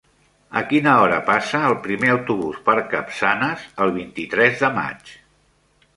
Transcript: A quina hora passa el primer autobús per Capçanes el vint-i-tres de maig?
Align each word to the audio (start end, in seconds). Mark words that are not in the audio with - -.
A 0.61 0.61
quina 0.71 0.93
hora 1.01 1.19
passa 1.27 1.61
el 1.67 1.75
primer 1.83 2.09
autobús 2.15 2.57
per 2.69 2.77
Capçanes 2.95 3.69
el 3.87 3.97
vint-i-tres 3.99 4.59
de 4.65 4.75
maig? 4.79 5.17